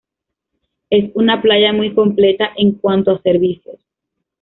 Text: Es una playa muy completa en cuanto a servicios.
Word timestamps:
Es 0.89 1.11
una 1.13 1.43
playa 1.43 1.73
muy 1.73 1.93
completa 1.93 2.49
en 2.57 2.71
cuanto 2.71 3.11
a 3.11 3.21
servicios. 3.21 3.79